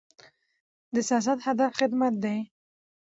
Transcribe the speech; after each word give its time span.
د 0.93 0.95
سیاست 1.09 1.39
هدف 1.47 1.71
خدمت 1.79 2.13
دی 2.23 2.37